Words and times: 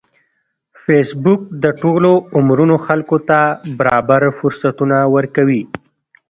فېسبوک 0.83 1.41
د 1.63 1.65
ټولو 1.81 2.11
عمرونو 2.37 2.75
خلکو 2.85 3.17
ته 3.29 3.39
برابر 3.79 4.21
فرصتونه 4.39 4.97
ورکوي 5.15 5.61